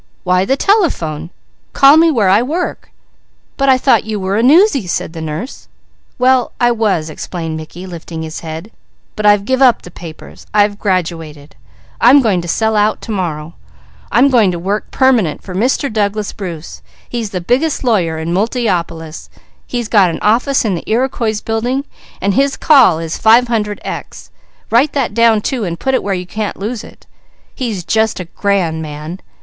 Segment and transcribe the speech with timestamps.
[0.23, 1.29] Why the telephone!
[1.73, 2.89] Call me where I work!"
[3.55, 5.67] "But I thought you were a 'newsy!'" said the nurse.
[6.17, 8.71] "Well I was," explained Mickey lifting his head,
[9.15, 10.47] "but I've give up the papers.
[10.55, 11.55] I've graduated.
[12.01, 13.53] I'm going to sell out tomorrow.
[14.11, 15.93] I'm going to work permanent for Mr.
[15.93, 16.81] Douglas Bruce.
[17.07, 19.29] He's the biggest lawyer in Multiopolis.
[19.67, 21.85] He's got an office in the Iriquois Building,
[22.19, 24.31] and his call is 500 X.
[24.71, 27.05] Write that down too and put it where you can't lose it.
[27.53, 29.19] He's just a grand man.